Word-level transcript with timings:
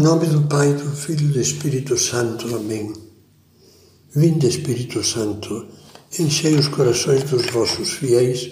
Em 0.00 0.02
nome 0.02 0.28
do 0.28 0.40
Pai, 0.48 0.72
do 0.72 0.96
Filho 0.96 1.28
e 1.28 1.32
do 1.32 1.40
Espírito 1.42 1.94
Santo. 1.98 2.56
Amém. 2.56 2.90
Vinde, 4.16 4.46
Espírito 4.46 5.04
Santo, 5.04 5.66
enchei 6.18 6.54
os 6.54 6.68
corações 6.68 7.22
dos 7.24 7.44
vossos 7.50 7.90
fiéis 7.90 8.50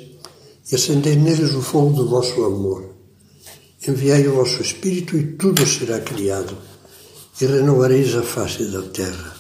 e 0.71 0.75
acendei 0.75 1.17
neles 1.17 1.55
o 1.55 1.63
fogo 1.63 1.95
do 1.95 2.07
vosso 2.07 2.45
amor. 2.45 2.95
Enviai 3.89 4.29
o 4.29 4.35
vosso 4.35 4.61
Espírito 4.61 5.17
e 5.17 5.39
tudo 5.39 5.67
será 5.67 6.01
criado, 6.01 6.55
e 7.41 7.47
renovareis 7.47 8.15
a 8.15 8.23
face 8.23 8.67
da 8.67 8.83
terra. 8.83 9.35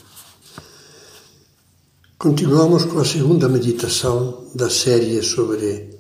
Continuamos 2.16 2.86
com 2.86 3.00
a 3.00 3.04
segunda 3.04 3.50
meditação 3.50 4.46
da 4.54 4.70
série 4.70 5.22
sobre 5.22 5.90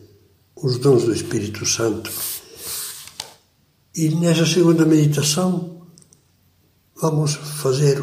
os 0.56 0.78
dons 0.78 1.04
do 1.04 1.12
Espírito 1.12 1.66
Santo. 1.66 2.10
E 3.94 4.08
nessa 4.08 4.46
segunda 4.46 4.86
meditação 4.86 5.77
vamos 7.00 7.34
fazer 7.34 8.02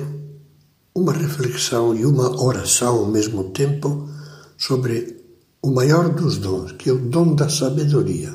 uma 0.94 1.12
reflexão 1.12 1.94
e 1.94 2.05
uma 2.05 2.41
oração 2.41 2.99
ao 2.99 3.05
mesmo 3.05 3.45
tempo 3.45 4.09
sobre 4.58 5.23
o 5.62 5.70
maior 5.71 6.09
dos 6.09 6.38
dons, 6.38 6.71
que 6.73 6.90
é 6.90 6.94
o 6.94 6.99
dom 6.99 7.35
da 7.35 7.49
sabedoria. 7.49 8.34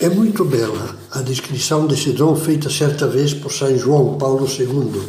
É 0.00 0.08
muito 0.08 0.44
bela 0.44 0.96
a 1.10 1.20
descrição 1.20 1.86
desse 1.86 2.12
dom 2.12 2.34
feita 2.34 2.70
certa 2.70 3.06
vez 3.06 3.34
por 3.34 3.52
São 3.52 3.76
João 3.76 4.16
Paulo 4.16 4.46
II, 4.48 5.02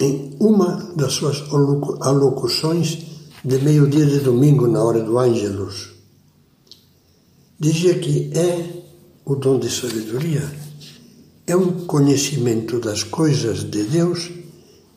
em 0.00 0.36
uma 0.40 0.92
das 0.96 1.12
suas 1.12 1.42
alocuções 2.00 2.98
de 3.44 3.58
meio-dia 3.58 4.04
de 4.04 4.18
domingo, 4.18 4.66
na 4.66 4.82
hora 4.82 5.00
do 5.00 5.18
Ângelus. 5.18 5.90
Dizia 7.58 7.98
que 7.98 8.30
é 8.34 8.81
o 9.24 9.36
dom 9.36 9.58
de 9.58 9.70
sabedoria, 9.70 10.42
é 11.46 11.56
um 11.56 11.86
conhecimento 11.86 12.78
das 12.80 13.02
coisas 13.02 13.64
de 13.64 13.84
Deus 13.84 14.30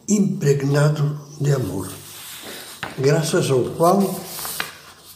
impregnado 0.07 1.19
de 1.39 1.51
amor, 1.51 1.89
graças 2.97 3.49
ao 3.49 3.63
qual 3.77 4.19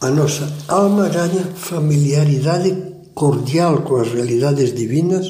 a 0.02 0.10
nossa 0.10 0.52
alma 0.68 1.10
ganha 1.10 1.44
familiaridade 1.56 2.76
cordial 3.14 3.82
com 3.82 3.98
as 3.98 4.12
realidades 4.12 4.74
divinas 4.74 5.28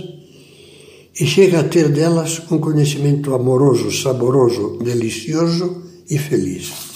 e 1.20 1.26
chega 1.26 1.60
a 1.60 1.64
ter 1.64 1.90
delas 1.90 2.42
um 2.52 2.60
conhecimento 2.60 3.34
amoroso, 3.34 3.92
saboroso, 3.92 4.78
delicioso 4.84 5.84
e 6.10 6.18
feliz. 6.18 6.89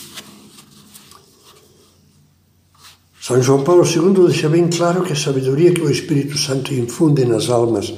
São 3.25 3.41
João 3.41 3.63
Paulo 3.63 3.85
II 3.85 4.25
deixa 4.27 4.49
bem 4.49 4.67
claro 4.67 5.01
que 5.01 5.13
a 5.13 5.15
sabedoria 5.15 5.73
que 5.73 5.79
o 5.79 5.89
Espírito 5.89 6.37
Santo 6.37 6.73
infunde 6.73 7.23
nas 7.23 7.49
almas 7.49 7.93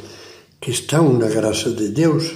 que 0.62 0.70
estão 0.70 1.12
na 1.14 1.28
graça 1.28 1.72
de 1.72 1.88
Deus 1.88 2.32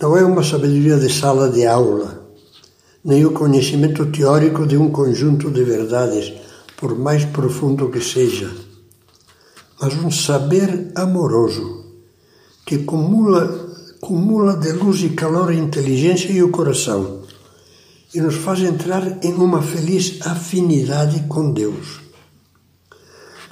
não 0.00 0.16
é 0.16 0.24
uma 0.24 0.42
sabedoria 0.42 0.96
de 0.96 1.08
sala 1.08 1.48
de 1.48 1.64
aula, 1.64 2.26
nem 3.04 3.24
o 3.24 3.30
conhecimento 3.30 4.06
teórico 4.06 4.66
de 4.66 4.76
um 4.76 4.90
conjunto 4.90 5.48
de 5.48 5.62
verdades, 5.62 6.32
por 6.76 6.98
mais 6.98 7.24
profundo 7.24 7.88
que 7.88 8.00
seja 8.00 8.50
mas 9.80 9.94
um 9.94 10.10
saber 10.10 10.90
amoroso 10.96 11.84
que 12.66 12.78
cumula, 12.78 13.46
cumula 14.00 14.56
de 14.56 14.72
luz 14.72 15.04
e 15.04 15.10
calor 15.10 15.50
a 15.50 15.54
inteligência 15.54 16.32
e 16.32 16.42
o 16.42 16.50
coração 16.50 17.21
e 18.14 18.20
nos 18.20 18.36
faz 18.36 18.60
entrar 18.60 19.24
em 19.24 19.32
uma 19.32 19.62
feliz 19.62 20.18
afinidade 20.26 21.24
com 21.28 21.52
Deus. 21.52 22.00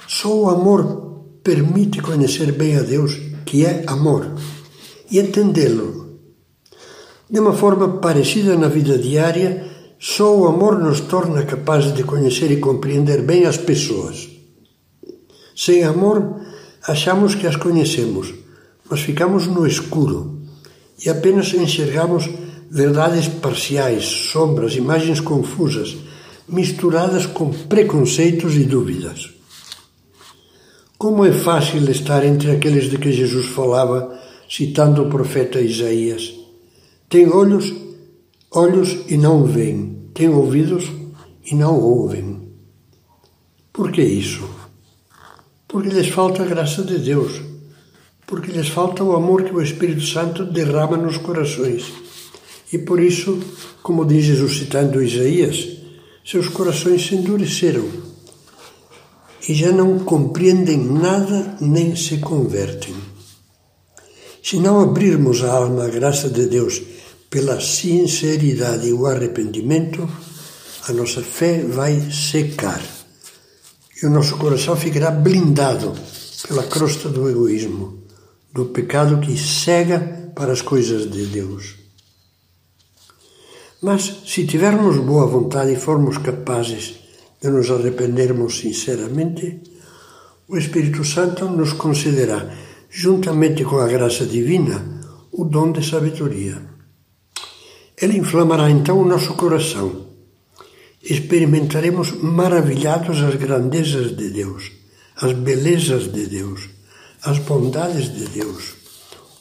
Só 0.07 0.33
o 0.33 0.49
amor 0.49 1.25
permite 1.43 2.01
conhecer 2.01 2.51
bem 2.51 2.77
a 2.77 2.81
Deus, 2.81 3.17
que 3.45 3.65
é 3.65 3.83
amor, 3.87 4.35
e 5.09 5.19
entendê-lo. 5.19 6.19
De 7.29 7.39
uma 7.39 7.53
forma 7.53 7.97
parecida 7.99 8.55
na 8.57 8.67
vida 8.67 8.97
diária, 8.97 9.65
só 9.97 10.35
o 10.35 10.47
amor 10.47 10.79
nos 10.79 11.01
torna 11.01 11.45
capazes 11.45 11.93
de 11.93 12.03
conhecer 12.03 12.51
e 12.51 12.59
compreender 12.59 13.21
bem 13.21 13.45
as 13.45 13.57
pessoas. 13.57 14.29
Sem 15.55 15.83
amor, 15.83 16.41
achamos 16.87 17.35
que 17.35 17.47
as 17.47 17.55
conhecemos, 17.55 18.33
mas 18.89 18.99
ficamos 19.01 19.47
no 19.47 19.65
escuro 19.65 20.41
e 21.03 21.09
apenas 21.09 21.53
enxergamos 21.53 22.29
verdades 22.71 23.27
parciais, 23.27 24.05
sombras, 24.31 24.75
imagens 24.75 25.19
confusas, 25.19 25.97
misturadas 26.47 27.25
com 27.25 27.51
preconceitos 27.51 28.55
e 28.55 28.63
dúvidas. 28.63 29.29
Como 30.97 31.25
é 31.25 31.33
fácil 31.33 31.89
estar 31.91 32.25
entre 32.25 32.51
aqueles 32.51 32.89
de 32.89 32.97
que 32.97 33.11
Jesus 33.11 33.47
falava, 33.47 34.17
citando 34.49 35.03
o 35.03 35.09
profeta 35.09 35.59
Isaías. 35.59 36.33
Tem 37.09 37.29
olhos, 37.29 37.73
olhos 38.51 38.99
e 39.07 39.17
não 39.17 39.43
veem, 39.43 40.09
tem 40.13 40.29
ouvidos 40.29 40.85
e 41.45 41.53
não 41.55 41.77
ouvem. 41.77 42.49
Por 43.73 43.91
que 43.91 44.01
isso? 44.01 44.61
porque 45.71 45.87
lhes 45.87 46.09
falta 46.09 46.43
a 46.43 46.45
graça 46.45 46.83
de 46.83 46.97
Deus, 46.97 47.41
porque 48.27 48.51
lhes 48.51 48.67
falta 48.67 49.05
o 49.05 49.15
amor 49.15 49.43
que 49.43 49.55
o 49.55 49.61
Espírito 49.61 50.01
Santo 50.01 50.43
derrama 50.43 50.97
nos 50.97 51.15
corações. 51.15 51.93
E 52.71 52.77
por 52.77 52.99
isso, 52.99 53.39
como 53.83 54.05
diz 54.05 54.23
Jesus 54.23 54.57
citando 54.57 55.03
Isaías, 55.03 55.77
seus 56.25 56.47
corações 56.47 57.05
se 57.05 57.15
endureceram 57.15 57.85
e 59.47 59.53
já 59.53 59.71
não 59.71 59.99
compreendem 59.99 60.77
nada 60.77 61.57
nem 61.59 61.95
se 61.95 62.19
convertem. 62.19 62.95
Se 64.43 64.57
não 64.57 64.79
abrirmos 64.79 65.43
a 65.43 65.51
alma 65.51 65.85
à 65.85 65.89
graça 65.89 66.29
de 66.29 66.45
Deus 66.45 66.81
pela 67.29 67.59
sinceridade 67.59 68.87
e 68.87 68.93
o 68.93 69.05
arrependimento, 69.05 70.07
a 70.87 70.93
nossa 70.93 71.21
fé 71.21 71.63
vai 71.63 72.09
secar 72.11 72.81
e 74.01 74.05
o 74.05 74.09
nosso 74.09 74.37
coração 74.37 74.75
ficará 74.75 75.11
blindado 75.11 75.93
pela 76.47 76.63
crosta 76.63 77.07
do 77.07 77.29
egoísmo, 77.29 77.99
do 78.51 78.65
pecado 78.65 79.19
que 79.19 79.37
cega 79.37 80.31
para 80.35 80.51
as 80.51 80.61
coisas 80.61 81.09
de 81.09 81.25
Deus. 81.27 81.80
Mas 83.81 84.21
se 84.25 84.45
tivermos 84.45 84.97
boa 84.97 85.25
vontade 85.25 85.73
e 85.73 85.75
formos 85.75 86.17
capazes 86.19 86.99
de 87.41 87.49
nos 87.49 87.69
arrependermos 87.71 88.59
sinceramente, 88.59 89.61
o 90.47 90.57
Espírito 90.57 91.03
Santo 91.03 91.45
nos 91.45 91.73
concederá, 91.73 92.53
juntamente 92.89 93.63
com 93.63 93.79
a 93.79 93.87
graça 93.87 94.25
divina, 94.25 95.01
o 95.31 95.45
dom 95.45 95.71
de 95.71 95.83
sabedoria. 95.83 96.61
Ele 97.99 98.17
inflamará 98.17 98.69
então 98.69 98.99
o 98.99 99.05
nosso 99.05 99.33
coração 99.33 100.11
experimentaremos 101.03 102.11
maravilhados 102.21 103.21
as 103.21 103.35
grandezas 103.35 104.15
de 104.15 104.29
Deus, 104.29 104.71
as 105.15 105.33
belezas 105.33 106.11
de 106.11 106.27
Deus, 106.27 106.69
as 107.23 107.39
bondades 107.39 108.13
de 108.13 108.27
Deus, 108.27 108.75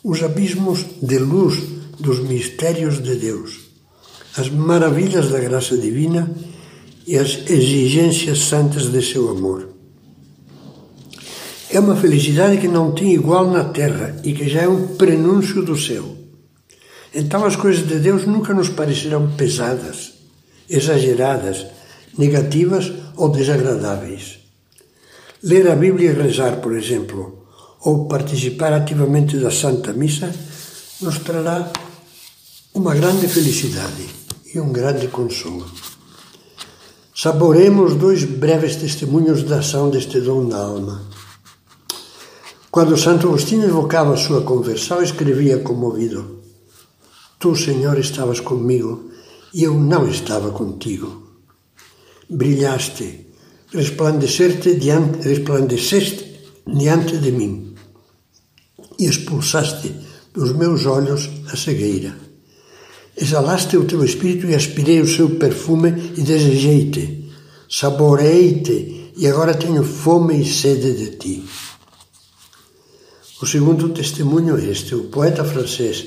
os 0.03 0.23
abismos 0.23 0.85
de 1.03 1.19
luz 1.19 1.59
dos 1.99 2.21
mistérios 2.21 3.03
de 3.03 3.15
Deus, 3.17 3.60
as 4.41 4.49
maravilhas 4.49 5.31
da 5.31 5.39
graça 5.39 5.77
divina 5.77 6.31
e 7.07 7.17
as 7.17 7.51
exigências 7.51 8.39
santas 8.41 8.91
de 8.91 9.03
seu 9.03 9.29
amor. 9.29 9.69
É 11.71 11.79
uma 11.79 11.95
felicidade 11.95 12.59
que 12.59 12.67
não 12.67 12.93
tem 12.93 13.15
igual 13.15 13.51
na 13.51 13.65
terra 13.65 14.17
e 14.25 14.33
que 14.33 14.49
já 14.49 14.63
é 14.63 14.69
um 14.69 14.97
prenúncio 14.97 15.63
do 15.63 15.79
céu. 15.79 16.17
Então 17.15 17.45
as 17.45 17.55
coisas 17.55 17.87
de 17.87 17.99
Deus 17.99 18.27
nunca 18.27 18.55
nos 18.55 18.69
parecerão 18.69 19.31
pesadas 19.37 20.21
exageradas, 20.71 21.67
negativas 22.17 22.93
ou 23.17 23.29
desagradáveis. 23.29 24.39
Ler 25.43 25.69
a 25.69 25.75
Bíblia 25.75 26.13
e 26.13 26.15
rezar, 26.15 26.61
por 26.61 26.77
exemplo, 26.77 27.45
ou 27.81 28.07
participar 28.07 28.73
ativamente 28.73 29.37
da 29.37 29.51
Santa 29.51 29.93
Missa, 29.93 30.33
nos 31.01 31.19
trará 31.19 31.73
uma 32.73 32.95
grande 32.95 33.27
felicidade 33.27 34.20
e 34.55 34.61
um 34.61 34.73
grande 34.73 35.09
consolo. 35.09 35.67
Saboremos 37.15 37.95
dois 37.95 38.25
breves 38.25 38.77
testemunhos 38.77 39.43
da 39.43 39.59
ação 39.59 39.91
deste 39.91 40.21
dom 40.21 40.45
na 40.45 40.59
alma. 40.59 41.03
Quando 42.71 42.97
Santo 42.97 43.29
Agostinho 43.29 43.65
evocava 43.65 44.17
sua 44.17 44.43
conversão, 44.43 45.03
escrevia 45.03 45.59
comovido: 45.59 46.41
Tu, 47.39 47.55
Senhor, 47.57 47.99
estavas 47.99 48.41
comigo 48.41 49.11
e 49.53 49.65
eu 49.65 49.75
não 49.75 50.09
estava 50.09 50.51
contigo. 50.51 51.29
Brilhaste, 52.29 53.27
resplandeceste 53.73 54.77
diante, 54.77 55.29
diante 56.67 57.19
de 57.19 57.33
mim 57.33 57.75
e 58.99 59.07
expulsaste 59.07 59.95
dos 60.33 60.53
meus 60.53 60.87
olhos 60.87 61.29
a 61.53 61.57
cegueira. 61.57 62.30
Exalaste 63.21 63.77
o 63.77 63.85
teu 63.85 64.03
espírito 64.03 64.47
e 64.47 64.55
aspirei 64.55 65.03
o 65.03 65.07
seu 65.07 65.37
perfume 65.37 66.15
e 66.17 66.23
desejei-te. 66.23 67.31
Saboreei-te 67.69 69.13
e 69.15 69.27
agora 69.27 69.53
tenho 69.53 69.85
fome 69.85 70.41
e 70.41 70.45
sede 70.47 70.95
de 70.95 71.17
ti. 71.17 71.45
O 73.43 73.47
segundo 73.47 73.91
testemunho 73.91 74.57
é 74.57 74.65
este: 74.65 74.95
o 74.95 75.05
poeta 75.05 75.45
francês, 75.45 76.07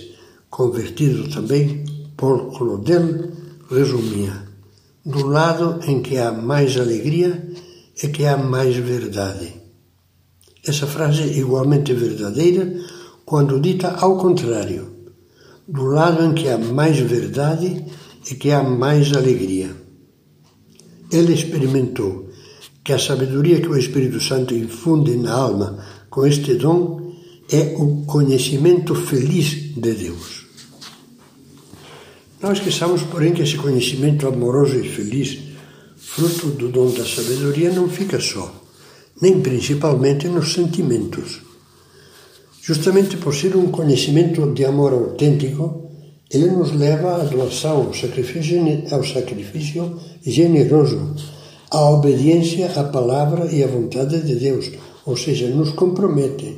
convertido 0.50 1.30
também, 1.30 1.86
Paul 2.18 2.52
Claudel, 2.52 3.32
resumia: 3.70 4.48
do 5.06 5.28
lado 5.28 5.82
em 5.88 6.02
que 6.02 6.18
há 6.18 6.32
mais 6.32 6.76
alegria 6.78 7.48
é 8.02 8.08
que 8.08 8.26
há 8.26 8.36
mais 8.38 8.76
verdade. 8.76 9.54
Essa 10.66 10.88
frase 10.88 11.22
é 11.22 11.38
igualmente 11.38 11.94
verdadeira 11.94 12.74
quando 13.24 13.60
dita 13.60 13.90
ao 14.00 14.18
contrário. 14.18 14.93
Do 15.68 15.86
lado 15.86 16.26
em 16.26 16.34
que 16.34 16.50
há 16.50 16.58
mais 16.58 17.00
verdade 17.00 17.86
é 18.30 18.36
que 18.36 18.52
há 18.52 18.62
mais 18.62 19.14
alegria. 19.14 19.76
Ele 21.12 21.34
experimentou 21.34 22.30
que 22.84 22.92
a 22.92 23.00
sabedoria 23.00 23.62
que 23.62 23.70
o 23.70 23.78
Espírito 23.78 24.20
Santo 24.20 24.54
infunde 24.54 25.16
na 25.16 25.32
alma 25.34 25.80
com 26.10 26.26
este 26.26 26.56
dom 26.56 27.14
é 27.50 27.76
o 27.78 28.04
conhecimento 28.06 28.94
feliz 28.94 29.74
de 29.76 29.94
Deus. 29.94 30.46
Não 32.42 32.52
esqueçamos, 32.52 33.04
porém, 33.04 33.34
que 33.34 33.42
esse 33.42 33.56
conhecimento 33.56 34.28
amoroso 34.28 34.76
e 34.78 34.90
feliz, 34.90 35.40
fruto 35.96 36.48
do 36.48 36.68
dom 36.68 36.92
da 36.92 37.06
sabedoria, 37.06 37.72
não 37.72 37.88
fica 37.88 38.20
só, 38.20 38.54
nem 39.22 39.40
principalmente 39.40 40.28
nos 40.28 40.52
sentimentos. 40.52 41.53
Justamente 42.66 43.18
por 43.18 43.36
ser 43.36 43.58
um 43.58 43.70
conhecimento 43.70 44.54
de 44.54 44.64
amor 44.64 44.94
autêntico, 44.94 45.90
ele 46.32 46.50
nos 46.50 46.72
leva 46.72 47.16
à 47.16 47.26
doação, 47.26 47.88
ao 47.88 47.94
sacrifício, 47.94 48.58
ao 48.90 49.04
sacrifício 49.04 50.00
generoso, 50.26 51.14
à 51.70 51.90
obediência 51.90 52.72
à 52.80 52.86
palavra 52.86 53.52
e 53.52 53.62
à 53.62 53.68
vontade 53.68 54.22
de 54.22 54.36
Deus, 54.36 54.72
ou 55.06 55.18
seja, 55.18 55.50
nos 55.50 55.72
compromete. 55.72 56.56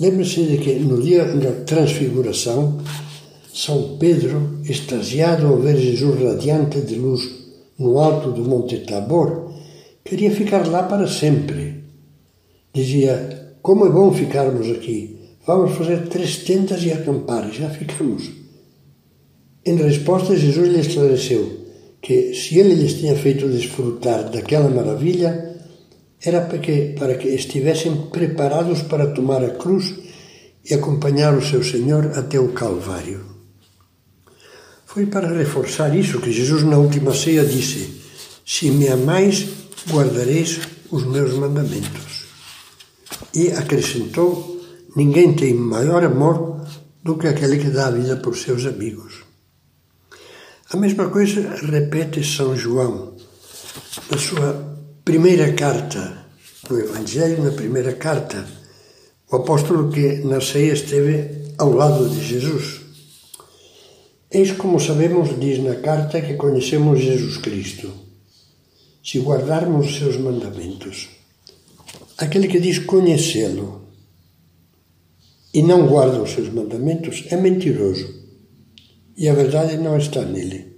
Lembre-se 0.00 0.44
de 0.44 0.56
que 0.56 0.76
no 0.76 1.02
dia 1.02 1.26
da 1.26 1.52
transfiguração, 1.66 2.78
são 3.52 3.98
Pedro, 3.98 4.60
extasiado 4.64 5.46
ao 5.46 5.58
ver 5.58 5.76
Jesus 5.76 6.22
radiante 6.22 6.80
de 6.80 6.94
luz 6.94 7.20
no 7.78 7.98
alto 7.98 8.32
do 8.32 8.42
Monte 8.42 8.78
Tabor, 8.78 9.52
queria 10.02 10.30
ficar 10.30 10.66
lá 10.66 10.84
para 10.84 11.06
sempre. 11.06 11.84
Dizia: 12.72 13.43
Como 13.64 13.86
é 13.86 13.88
bom 13.88 14.12
ficarmos 14.12 14.70
aqui. 14.70 15.18
Vamos 15.46 15.74
fazer 15.78 16.06
três 16.08 16.36
tendas 16.36 16.84
e 16.84 16.92
acampar, 16.92 17.50
já 17.50 17.70
ficamos. 17.70 18.30
Em 19.64 19.74
resposta, 19.76 20.36
Jesus 20.36 20.68
lhe 20.68 20.80
esclareceu 20.80 21.64
que, 22.02 22.34
se 22.34 22.58
ele 22.58 22.74
lhes 22.74 22.92
tinha 22.92 23.16
feito 23.16 23.48
desfrutar 23.48 24.30
daquela 24.30 24.68
maravilha, 24.68 25.56
era 26.22 26.42
para 26.42 26.58
que, 26.58 26.92
para 26.98 27.14
que 27.14 27.28
estivessem 27.28 27.96
preparados 28.12 28.82
para 28.82 29.14
tomar 29.14 29.42
a 29.42 29.54
cruz 29.54 29.94
e 30.68 30.74
acompanhar 30.74 31.34
o 31.34 31.42
seu 31.42 31.64
Senhor 31.64 32.12
até 32.18 32.38
o 32.38 32.52
Calvário. 32.52 33.24
Foi 34.84 35.06
para 35.06 35.34
reforçar 35.34 35.96
isso 35.96 36.20
que 36.20 36.30
Jesus, 36.30 36.64
na 36.64 36.76
última 36.76 37.14
ceia, 37.14 37.46
disse: 37.46 38.02
Se 38.44 38.70
me 38.70 38.88
amais, 38.88 39.46
guardareis 39.90 40.60
os 40.90 41.06
meus 41.06 41.32
mandamentos. 41.32 42.13
E 43.34 43.50
acrescentou: 43.52 44.60
Ninguém 44.96 45.34
tem 45.34 45.54
maior 45.54 46.04
amor 46.04 46.66
do 47.02 47.18
que 47.18 47.26
aquele 47.26 47.58
que 47.58 47.70
dá 47.70 47.88
a 47.88 47.90
vida 47.90 48.16
por 48.16 48.36
seus 48.36 48.64
amigos. 48.66 49.24
A 50.70 50.76
mesma 50.76 51.08
coisa 51.08 51.54
repete 51.66 52.24
São 52.24 52.56
João 52.56 53.14
na 54.10 54.18
sua 54.18 54.78
primeira 55.04 55.52
carta, 55.52 56.26
no 56.68 56.80
Evangelho, 56.80 57.44
na 57.44 57.52
primeira 57.52 57.92
carta. 57.94 58.46
O 59.30 59.36
apóstolo 59.36 59.90
que 59.90 60.24
na 60.24 60.40
ceia 60.40 60.72
esteve 60.72 61.52
ao 61.58 61.72
lado 61.72 62.08
de 62.08 62.24
Jesus. 62.24 62.80
Eis 64.30 64.52
como 64.52 64.80
sabemos, 64.80 65.38
diz 65.38 65.62
na 65.62 65.76
carta, 65.76 66.20
que 66.20 66.34
conhecemos 66.34 67.00
Jesus 67.00 67.36
Cristo, 67.36 67.92
se 69.02 69.20
guardarmos 69.20 69.86
os 69.86 69.98
seus 69.98 70.16
mandamentos. 70.16 71.13
Aquele 72.18 72.48
que 72.48 72.60
diz 72.60 72.78
conhecê-lo 72.78 73.88
e 75.52 75.62
não 75.62 75.86
guarda 75.86 76.22
os 76.22 76.30
seus 76.30 76.52
mandamentos 76.52 77.24
é 77.30 77.36
mentiroso 77.36 78.22
e 79.16 79.28
a 79.28 79.34
verdade 79.34 79.76
não 79.76 79.96
está 79.96 80.24
nele. 80.24 80.74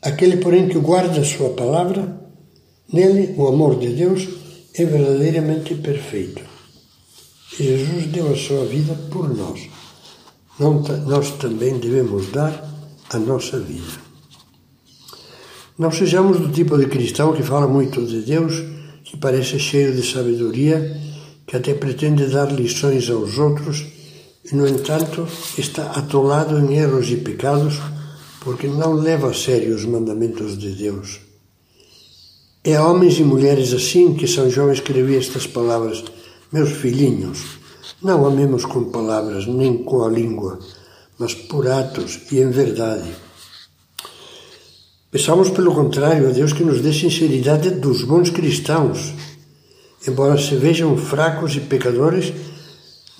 Aquele, 0.00 0.38
porém, 0.38 0.68
que 0.68 0.78
guarda 0.78 1.20
a 1.20 1.24
sua 1.24 1.50
palavra, 1.50 2.20
nele 2.92 3.34
o 3.36 3.46
amor 3.46 3.78
de 3.78 3.88
Deus 3.94 4.28
é 4.74 4.84
verdadeiramente 4.84 5.76
perfeito. 5.76 6.42
E 7.58 7.62
Jesus 7.62 8.06
deu 8.06 8.32
a 8.32 8.36
sua 8.36 8.64
vida 8.64 8.94
por 9.10 9.32
nós 9.34 9.68
nós 10.58 11.30
também 11.32 11.78
devemos 11.78 12.30
dar 12.30 12.68
a 13.10 13.18
nossa 13.18 13.58
vida. 13.58 14.00
Não 15.78 15.90
sejamos 15.90 16.38
do 16.38 16.50
tipo 16.50 16.76
de 16.78 16.86
cristão 16.86 17.32
que 17.32 17.42
fala 17.42 17.66
muito 17.66 18.04
de 18.06 18.20
Deus, 18.20 18.62
que 19.04 19.16
parece 19.16 19.58
cheio 19.58 19.94
de 19.94 20.02
sabedoria, 20.02 21.00
que 21.46 21.56
até 21.56 21.74
pretende 21.74 22.26
dar 22.26 22.52
lições 22.52 23.10
aos 23.10 23.38
outros 23.38 23.84
e, 24.44 24.54
no 24.54 24.66
entanto, 24.66 25.26
está 25.58 25.90
atolado 25.90 26.58
em 26.58 26.76
erros 26.76 27.10
e 27.10 27.16
pecados 27.16 27.80
porque 28.40 28.66
não 28.66 28.94
leva 28.94 29.30
a 29.30 29.34
sério 29.34 29.74
os 29.74 29.84
mandamentos 29.84 30.58
de 30.58 30.70
Deus. 30.72 31.20
É 32.64 32.76
a 32.76 32.86
homens 32.86 33.18
e 33.18 33.24
mulheres 33.24 33.72
assim 33.72 34.14
que 34.14 34.26
São 34.26 34.48
João 34.50 34.72
escrevia 34.72 35.18
estas 35.18 35.46
palavras: 35.46 36.04
Meus 36.52 36.70
filhinhos, 36.70 37.58
não 38.00 38.26
amemos 38.26 38.64
com 38.64 38.84
palavras 38.84 39.46
nem 39.46 39.78
com 39.78 40.04
a 40.04 40.08
língua, 40.08 40.58
mas 41.18 41.34
por 41.34 41.68
atos 41.68 42.20
e 42.30 42.40
em 42.40 42.50
verdade. 42.50 43.10
Peçamos, 45.12 45.50
pelo 45.50 45.74
contrário, 45.74 46.30
a 46.30 46.32
Deus 46.32 46.54
que 46.54 46.64
nos 46.64 46.80
dê 46.80 46.90
sinceridade 46.90 47.68
dos 47.72 48.02
bons 48.02 48.30
cristãos. 48.30 49.12
Embora 50.08 50.38
se 50.38 50.56
vejam 50.56 50.96
fracos 50.96 51.54
e 51.54 51.60
pecadores, 51.60 52.32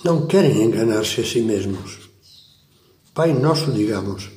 não 0.02 0.26
querem 0.26 0.62
enganar-se 0.62 1.20
a 1.20 1.24
si 1.24 1.42
mesmos. 1.42 2.10
Pai 3.12 3.34
nosso, 3.34 3.70
digamos, 3.70 4.30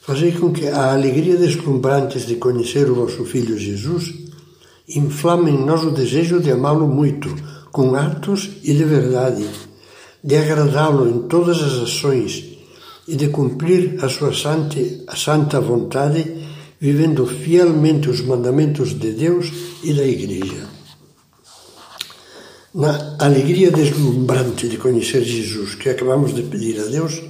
fazei 0.00 0.30
com 0.30 0.52
que 0.52 0.68
a 0.68 0.92
alegria 0.92 1.36
deslumbrante 1.36 2.20
de 2.20 2.36
conhecer 2.36 2.88
o 2.88 2.94
vosso 2.94 3.24
Filho 3.24 3.58
Jesus 3.58 4.14
inflame 4.88 5.50
em 5.50 5.66
nós 5.66 5.82
o 5.82 5.90
desejo 5.90 6.38
de 6.38 6.52
amá-lo 6.52 6.86
muito 6.86 7.28
com 7.72 7.96
atos 7.96 8.50
e 8.62 8.72
de 8.72 8.84
verdade, 8.84 9.44
de 10.22 10.36
agradá-lo 10.36 11.08
em 11.08 11.26
todas 11.26 11.60
as 11.60 11.72
ações 11.82 12.56
e 13.08 13.16
de 13.16 13.30
cumprir 13.30 13.98
a 14.00 14.08
sua 14.08 14.32
santa, 14.32 14.78
a 15.08 15.16
santa 15.16 15.60
vontade, 15.60 16.37
vivendo 16.80 17.26
fielmente 17.26 18.08
os 18.08 18.20
mandamentos 18.20 18.98
de 18.98 19.12
Deus 19.12 19.50
e 19.82 19.92
da 19.92 20.04
Igreja. 20.04 20.68
Na 22.74 23.16
alegria 23.18 23.70
deslumbrante 23.70 24.68
de 24.68 24.76
conhecer 24.76 25.24
Jesus 25.24 25.74
que 25.74 25.88
acabamos 25.88 26.34
de 26.34 26.42
pedir 26.42 26.78
a 26.80 26.84
Deus, 26.84 27.20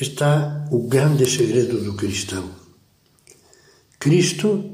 está 0.00 0.66
o 0.70 0.86
grande 0.86 1.28
segredo 1.28 1.82
do 1.82 1.94
cristão. 1.94 2.50
Cristo, 3.98 4.64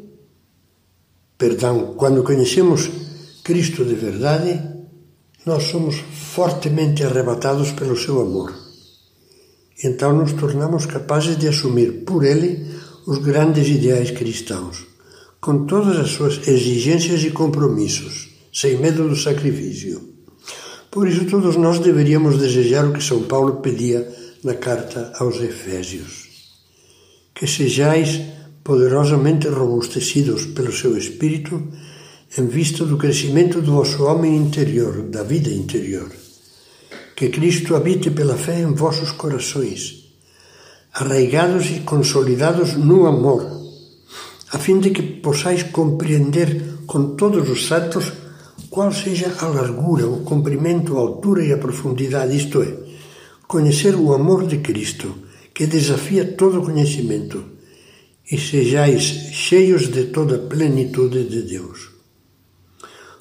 perdão, 1.37 1.95
quando 1.97 2.23
conhecemos 2.23 2.91
Cristo 3.43 3.85
de 3.85 3.95
verdade, 3.95 4.61
nós 5.47 5.65
somos 5.65 5.97
fortemente 5.97 7.03
arrebatados 7.03 7.73
pelo 7.73 7.97
seu 7.97 8.21
amor. 8.21 8.55
Então 9.83 10.13
nos 10.13 10.33
tornamos 10.33 10.85
capazes 10.85 11.39
de 11.39 11.49
assumir 11.49 12.05
por 12.05 12.25
ele 12.25 12.67
os 13.09 13.17
grandes 13.17 13.67
ideais 13.69 14.11
cristãos, 14.11 14.87
com 15.41 15.65
todas 15.65 15.99
as 15.99 16.11
suas 16.11 16.47
exigências 16.47 17.25
e 17.25 17.31
compromissos, 17.31 18.29
sem 18.53 18.77
medo 18.77 19.09
do 19.09 19.17
sacrifício. 19.17 20.13
Por 20.91 21.09
isso, 21.09 21.25
todos 21.25 21.57
nós 21.57 21.79
deveríamos 21.79 22.37
desejar 22.37 22.85
o 22.85 22.93
que 22.93 23.03
São 23.03 23.23
Paulo 23.23 23.63
pedia 23.63 24.07
na 24.45 24.53
carta 24.53 25.11
aos 25.19 25.41
Efésios: 25.41 26.29
que 27.35 27.47
sejais 27.47 28.21
poderosamente 28.63 29.49
robustecidos 29.49 30.45
pelo 30.45 30.71
seu 30.71 30.95
Espírito 30.99 31.67
em 32.37 32.47
vista 32.47 32.85
do 32.85 32.99
crescimento 32.99 33.63
do 33.63 33.73
vosso 33.73 34.05
homem 34.05 34.37
interior, 34.37 35.01
da 35.05 35.23
vida 35.23 35.49
interior. 35.49 36.11
Que 37.17 37.31
Cristo 37.31 37.75
habite 37.75 38.11
pela 38.11 38.37
fé 38.37 38.61
em 38.61 38.75
vossos 38.75 39.13
corações, 39.13 40.08
arraigados 40.99 41.71
e 41.71 41.81
consolidados 41.81 42.75
no 42.75 43.07
amor, 43.07 43.47
a 44.51 44.59
fim 44.59 44.81
de 44.81 44.91
que 44.91 45.03
possais 45.03 45.63
compreender 45.63 46.81
com 46.87 47.15
todos 47.15 47.49
os 47.49 47.67
santos 47.67 48.13
qual 48.69 48.91
seja 48.93 49.33
a 49.39 49.47
largura, 49.47 50.09
o 50.09 50.25
comprimento, 50.25 50.97
a 50.97 51.01
altura 51.01 51.45
e 51.45 51.53
a 51.53 51.59
profundidade, 51.59 52.37
isto 52.37 52.63
é, 52.63 52.77
conhecer 53.47 53.95
o 53.95 54.13
amor 54.13 54.47
de 54.49 54.59
Cristo, 54.59 55.15
que 55.55 55.67
desafia 55.67 56.25
todo 56.25 56.63
conhecimento, 56.63 57.45
e 58.31 58.37
sejais 58.37 59.03
cheios 59.33 59.89
de 59.89 60.07
toda 60.07 60.35
a 60.35 60.47
plenitude 60.49 61.25
de 61.25 61.43
Deus. 61.43 61.91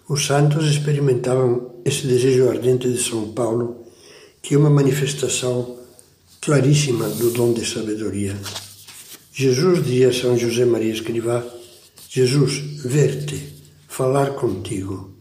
Os 0.09 0.25
santos 0.25 0.65
experimentavam 0.65 1.75
esse 1.85 2.07
desejo 2.07 2.49
ardente 2.49 2.91
de 2.91 3.01
São 3.01 3.33
Paulo, 3.33 3.83
que 4.41 4.55
é 4.55 4.57
uma 4.57 4.69
manifestação 4.69 5.76
claríssima 6.47 7.09
do 7.09 7.29
dom 7.31 7.51
de 7.51 7.65
sabedoria. 7.65 8.33
Jesus 9.33 9.83
dizia 9.83 10.07
a 10.07 10.13
São 10.13 10.37
José 10.37 10.63
Maria 10.63 10.93
Escrivá: 10.93 11.43
Jesus, 12.09 12.85
ver-te, 12.85 13.53
falar 13.85 14.29
contigo, 14.29 15.11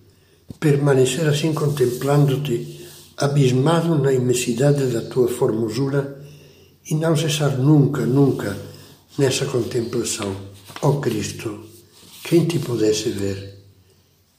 permanecer 0.61 1.27
assim 1.27 1.53
contemplando-te, 1.53 2.87
abismado 3.17 3.99
na 3.99 4.13
imensidade 4.13 4.87
da 4.87 5.03
tua 5.03 5.27
formosura 5.27 6.25
e 6.89 6.95
não 6.95 7.17
cessar 7.17 7.59
nunca, 7.59 8.07
nunca 8.07 8.57
nessa 9.19 9.47
contemplação. 9.47 10.33
Ó 10.81 10.91
oh 10.91 11.01
Cristo, 11.01 11.59
quem 12.23 12.45
te 12.45 12.61
pudesse 12.61 13.09
ver? 13.09 13.65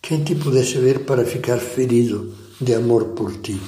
Quem 0.01 0.24
te 0.24 0.36
pudesse 0.36 0.77
ver 0.77 1.00
para 1.00 1.25
ficar 1.25 1.58
ferido 1.58 2.34
de 2.62 2.74
amor 2.74 3.08
por 3.08 3.36
ti? 3.41 3.60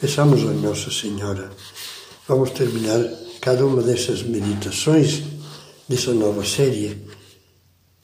Peçamos 0.00 0.40
a 0.48 0.52
Nossa 0.52 0.90
Senhora. 0.90 1.50
Vamos 2.26 2.52
terminar 2.52 3.04
cada 3.38 3.66
uma 3.66 3.82
dessas 3.82 4.22
meditações 4.22 5.22
dessa 5.86 6.14
nova 6.14 6.42
série 6.42 6.96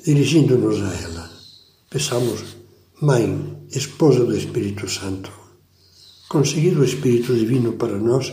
dirigindo-nos 0.04 0.82
a 0.82 0.94
ela. 0.94 1.30
Peçamos, 1.88 2.42
Mãe, 3.00 3.56
Esposa 3.70 4.26
do 4.26 4.36
Espírito 4.36 4.86
Santo, 4.90 5.32
conseguido 6.28 6.82
o 6.82 6.84
Espírito 6.84 7.34
Divino 7.34 7.72
para 7.72 7.96
nós, 7.96 8.30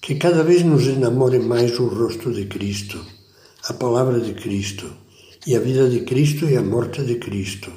que 0.00 0.14
cada 0.14 0.42
vez 0.42 0.62
nos 0.62 0.86
enamore 0.86 1.38
mais 1.38 1.78
o 1.78 1.88
rosto 1.88 2.32
de 2.32 2.46
Cristo, 2.46 2.98
a 3.64 3.74
palavra 3.74 4.20
de 4.20 4.32
Cristo 4.32 4.90
e 5.46 5.54
a 5.54 5.60
vida 5.60 5.90
de 5.90 6.00
Cristo 6.00 6.48
e 6.48 6.56
a 6.56 6.62
morte 6.62 7.02
de 7.02 7.16
Cristo. 7.16 7.70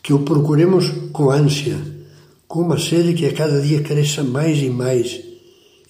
Que 0.00 0.12
o 0.12 0.20
procuremos 0.20 0.86
com 1.12 1.32
ânsia, 1.32 1.97
com 2.48 2.62
uma 2.62 2.78
sede 2.78 3.12
que 3.12 3.26
a 3.26 3.34
cada 3.34 3.60
dia 3.60 3.82
cresça 3.82 4.24
mais 4.24 4.56
e 4.58 4.70
mais, 4.70 5.20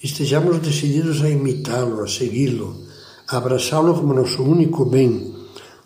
estejamos 0.02 0.58
decididos 0.58 1.22
a 1.22 1.30
imitá-lo, 1.30 2.02
a 2.02 2.08
segui-lo, 2.08 2.74
a 3.28 3.36
abraçá-lo 3.36 3.94
como 3.94 4.12
nosso 4.12 4.42
único 4.42 4.84
bem, 4.84 5.32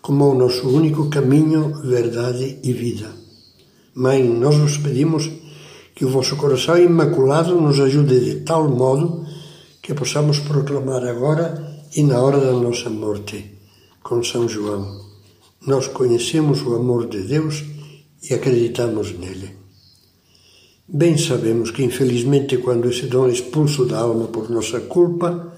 como 0.01 0.31
o 0.31 0.35
nosso 0.35 0.67
único 0.67 1.09
caminho, 1.09 1.79
verdade 1.83 2.57
e 2.63 2.73
vida. 2.73 3.07
Mãe, 3.93 4.23
nós 4.27 4.55
vos 4.55 4.77
pedimos 4.77 5.29
que 5.93 6.05
o 6.05 6.09
vosso 6.09 6.35
coração 6.37 6.75
imaculado 6.75 7.61
nos 7.61 7.79
ajude 7.79 8.19
de 8.19 8.35
tal 8.41 8.67
modo 8.67 9.27
que 9.79 9.93
possamos 9.93 10.39
proclamar 10.39 11.05
agora 11.05 11.83
e 11.95 12.01
na 12.01 12.19
hora 12.19 12.39
da 12.39 12.51
nossa 12.51 12.89
morte 12.89 13.59
com 14.01 14.23
São 14.23 14.49
João. 14.49 15.01
Nós 15.67 15.87
conhecemos 15.87 16.63
o 16.63 16.73
amor 16.73 17.07
de 17.07 17.21
Deus 17.21 17.63
e 18.27 18.33
acreditamos 18.33 19.11
nele. 19.11 19.62
Bem 20.87 21.17
sabemos 21.17 21.71
que, 21.71 21.81
infelizmente, 21.81 22.57
quando 22.57 22.89
esse 22.89 23.05
dom 23.05 23.27
é 23.27 23.31
expulso 23.31 23.85
da 23.85 23.99
alma 23.99 24.27
por 24.27 24.49
nossa 24.49 24.81
culpa, 24.81 25.53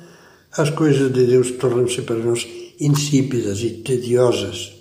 as 0.55 0.69
coisas 0.69 1.11
de 1.11 1.25
Deus 1.25 1.51
tornam-se 1.51 2.03
para 2.03 2.17
nós 2.17 2.47
insípidas 2.79 3.61
e 3.61 3.71
tediosas, 3.71 4.73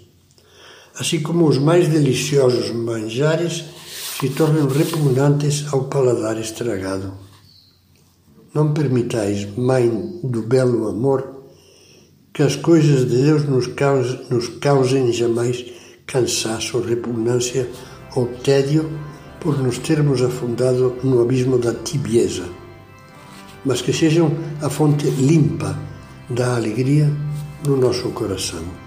assim 0.97 1.21
como 1.23 1.49
os 1.49 1.57
mais 1.57 1.89
deliciosos 1.89 2.71
manjares 2.73 3.65
se 4.21 4.29
tornam 4.29 4.69
repugnantes 4.69 5.65
ao 5.73 5.85
paladar 5.85 6.39
estragado. 6.39 7.15
Não 8.53 8.75
permitais, 8.75 9.49
Mãe 9.57 10.21
do 10.23 10.43
belo 10.43 10.89
amor, 10.89 11.43
que 12.35 12.43
as 12.43 12.55
coisas 12.55 13.09
de 13.09 13.23
Deus 13.23 13.45
nos 13.45 13.67
causem, 13.69 14.27
nos 14.29 14.49
causem 14.61 15.11
jamais 15.11 15.65
cansaço, 16.07 16.81
repugnância 16.81 17.67
ou 18.15 18.27
tédio 18.27 18.91
por 19.45 19.59
nos 19.59 19.79
termos 19.79 20.23
afundado 20.23 20.97
no 21.05 21.21
abismo 21.21 21.59
da 21.59 21.75
tibieza, 21.75 22.49
mas 23.63 23.83
que 23.83 23.93
sejam 23.93 24.33
a 24.63 24.71
fonte 24.71 25.07
limpa 25.11 25.79
da 26.31 26.57
alegria 26.57 27.13
no 27.67 27.77
nosso 27.77 28.09
coração. 28.09 28.84